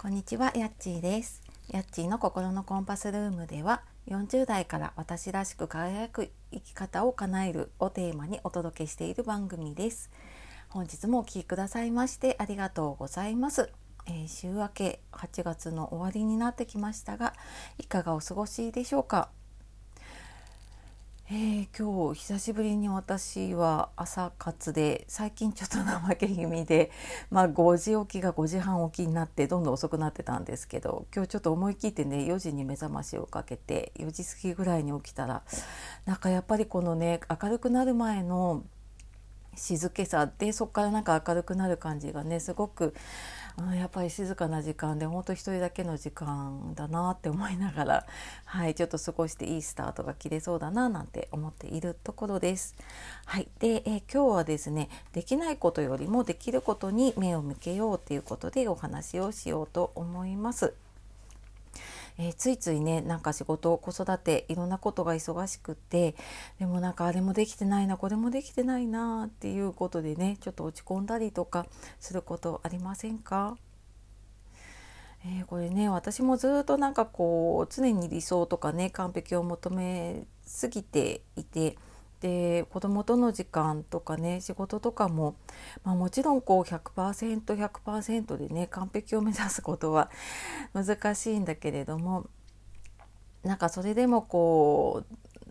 [0.00, 1.42] こんにちは、やっちーです。
[1.68, 10.08] やっちーの心のコンパスルームでは、40代から私らしく輝く生き方を叶えるをテーマにお届けしている番組です。
[10.68, 13.72] 本日もお聴きくださいましてありがとうございます。
[14.06, 17.34] えー週明け8月の終わりになってきましたが、
[17.78, 19.30] いかがお過ごしでしょうか？
[21.30, 26.90] えー今日久しぶりに私は朝活で最近ちょっと怠け気味で、
[27.30, 35.42] まあ、5時起きが5時半起きになってどんどん遅くなってたんですけど今日ちょっと思い切ってね4時に目覚ましをかけて4時過ぎぐらいに起きたら
[36.06, 38.62] なんかやっぱりこのね明るくなる前の
[39.58, 42.94] 静けさでそこからなんか明るくなる感じがねすごく、
[43.58, 48.06] うん、やっぱり静かな時間で本当一人だけの時間だなって思いながら、
[48.46, 52.76] はい、ちょっと過ごしていいスタートが切れそうだななんて思っているところです。
[53.26, 60.87] はい、で、え今日はですねできないことよりもできることに目を向けようということでお話をしようと思います。
[62.18, 66.16] えーついついねなんか仕事子育ていろんなことが忙しくって
[66.58, 71.66] でもなんかあれもできてないなこれもできてないなっていうことでねちょっと落ち込んだりとか
[72.00, 73.56] することありませんか？
[75.24, 81.76] えーこれね私もずっとなんかこう常に理想とかね完璧を求めすぎていて
[82.20, 85.36] で子供との時間とかね仕事とかも、
[85.84, 90.10] まあ、もちろんこう 100%100% でね完璧を目指すことは
[90.74, 92.26] 難しいんだけれども
[93.44, 95.04] なんかそれでもこ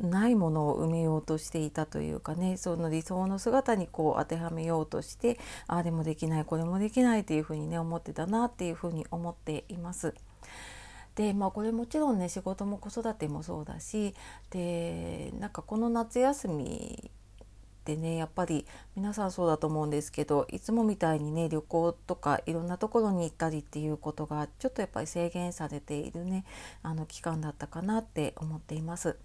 [0.00, 10.14] うないものを埋めようとしていたというかねその理想の姿にこう当てはめようとしてああでもできないこれもできないっていうふうにね思ってたなっていうふうに思っています。
[11.14, 14.14] でまあこれもちろんね仕事も子育てもそうだし
[14.50, 17.10] でなんかこの夏休み
[17.84, 26.44] でねやっぱり皆さんそうだと思うんですけどいつもみたいにね旅行とかいろんなところに行ったりっていうことがちょっとやっぱり制限されているね
[26.82, 29.16] あの期間だったかなって思っています。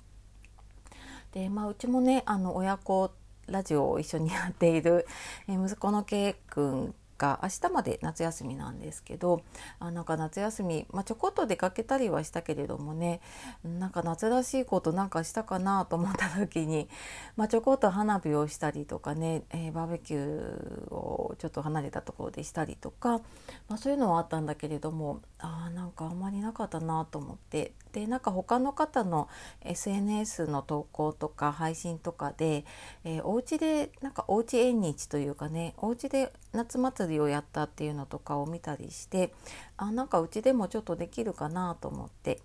[1.31, 3.11] でまあうちもねあの親子
[3.47, 5.07] ラジオを一緒にやっている、
[5.47, 9.43] 息子の K 君が明日まで夏休みなんですけど
[9.79, 13.21] あなんか夏休み、まあ、ちょこっと出かけたりはしたけれどもね
[13.63, 16.89] なんか夏らしいことなんかしたかなと思った時に、
[17.35, 23.19] まあ、ちょこっと花火をしたりとかね、えーバーベキューをちょっと離れたところでしたりとか、
[23.67, 29.27] まあ、そういうのはあったんだけれどもあーなんかあんまりなかったなと思ってでなんか他の方の
[29.61, 32.65] SNS の投稿とか配信とかで、
[33.03, 39.33] えーお家でなんかおうち縁日というかねお家で夏祭りをやったっていうのとかを見たりして
[39.77, 42.41] あなんかうちでもちょっとできるかなと思って。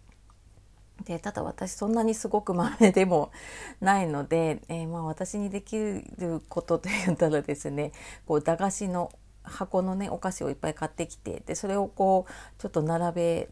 [1.04, 3.32] でただ私そんなにすごく豆でも
[3.80, 6.04] ないので、えーまあ、私にできる
[6.48, 7.92] ことといったらですね
[8.26, 9.10] こう駄菓子の
[9.42, 12.32] 箱のねお菓子をいっぱい買ってきてでそれをこう
[12.62, 13.48] ちょっと並べ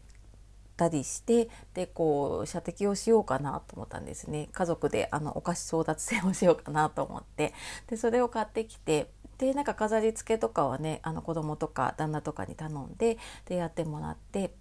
[0.75, 4.49] たりしてでこう射的をしようかなと思ったんですね。
[4.51, 7.53] 家族であのお菓子争奪戦をしようかなと思って。
[7.87, 14.53] でそれを買ってきてでなんか飾り付けとかはねあの子供とか旦那とかに頼んででやってもらって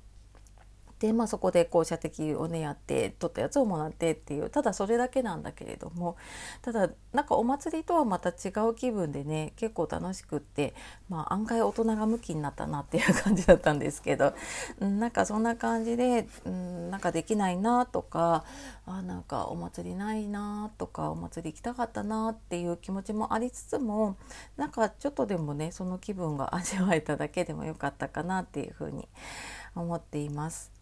[1.03, 6.17] でまあそこでこ射的をねやって取ったやつをもらってっていうただそれだけなんだけれども
[6.63, 10.75] ただなんかお祭りとはまた違う気分でね結構楽しくって、
[11.09, 14.33] まあ、案外大人がムキになったなっていう感じだったんですけど、
[14.79, 18.45] うん、なんかそんな感じで、うん、なんかできないなとか
[18.87, 24.17] あなんかお祭りないなとかお祭り行きたかったなっていう気持ちもありつつも
[24.57, 29.09] なんかちょっとでもねその気分が味わえただけでもよかったかなっていうふうに
[29.75, 30.82] 思っています。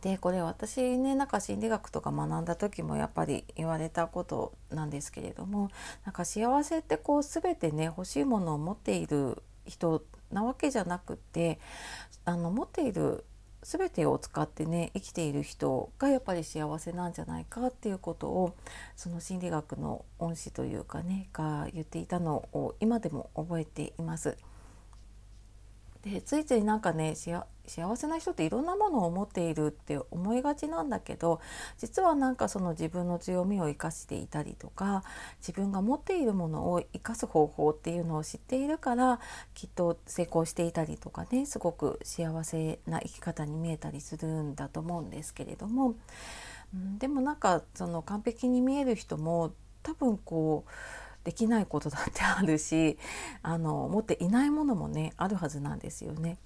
[0.00, 5.70] でこれ私ねなんか心理学とか学んだ時もやっぱり言われたことなんですけれども
[6.04, 10.02] なんか幸せってこう全てね欲しいものを持っている人
[10.32, 11.58] なわけじゃなくて
[12.24, 13.24] あの持っている
[13.62, 18.54] 全てを使ってね生きている人がやっぱり幸せなんじゃないかっていうことを
[18.94, 24.36] その心理学の恩師というかねが言っていたのを今でも覚えています。
[26.04, 27.46] でついついなんかね幸
[27.96, 31.40] せな人っていろんなものを持っているって思いがちなんだけど
[31.78, 35.02] 実はなんかその自分の強みを生かしていたりとか
[35.38, 39.18] 自分が持っているものを生かす方法っていうのを知っているから
[39.54, 45.94] きっと成功していたりとかねすごく幸せな生き方に見えたりするんだと思うんですけれども、
[46.74, 50.70] うん、でもなんかその完璧に見える人も多分こう
[51.24, 52.98] できないことだってあるし
[53.42, 56.38] あの持っていないものもねあるはずなんですよね。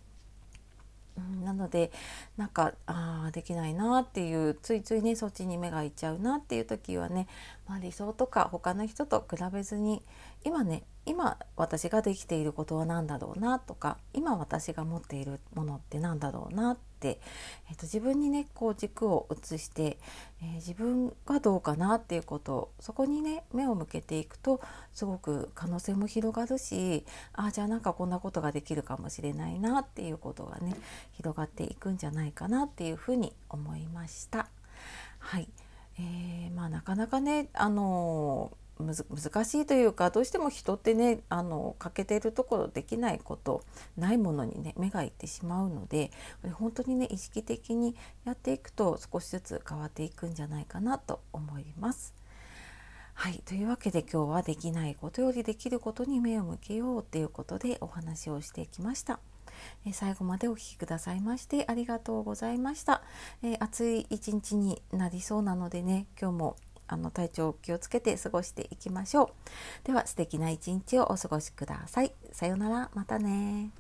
[1.16, 1.90] うんなので
[2.36, 7.26] なんかあできないなっていうついついねそっちに目がいっちゃうなっていう時はね、
[7.69, 10.03] まあ、理想とか他の人と比べずに
[10.44, 17.20] 今ね今私ができていることは何だろうなとか今私が持っているものって何だろうなって、
[17.70, 19.99] えーと、自分にねこう軸を移して、
[20.43, 24.61] えー、自分がどうかなっていうことそこにね目を向けていくと
[24.93, 30.75] すごく可能性も広がるしあじゃあなんかこんなことができるかもしれないなっていうことがね
[31.12, 34.49] 広がっていくんじゃないかなっていうふうに思いました。
[35.21, 35.49] はい、
[35.99, 43.65] えー、まあなかなかねあの難しいというかどうしても人ってねあの欠けてるところできないこと
[43.97, 46.12] ないものにね目がいってしまうので
[46.53, 52.15] 本当にね意識的にやっていくと少しずつ変わっていくんじゃないかなと思います。
[53.15, 59.19] はいというわけで今日はできないことよりできることに目を向けようということでお話をしてきました。
[59.87, 63.02] え最後までお聴きくださいましてありがとうございました。
[63.43, 66.56] え、暑い一日になりそうなのでね今日も
[66.87, 69.87] あの体調を気をつけて過ごしていきましょう。
[69.87, 72.12] では素敵な一日をお過ごしください。
[72.32, 73.70] さようなら、またね